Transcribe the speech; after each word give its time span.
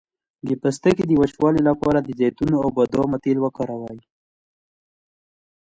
د 0.47 0.49
پوستکي 0.61 1.03
د 1.07 1.11
وچیدو 1.21 1.65
لپاره 1.69 1.99
د 2.01 2.09
زیتون 2.19 2.51
او 2.63 2.67
بادام 2.77 3.11
تېل 3.23 3.37
وکاروئ 3.41 3.99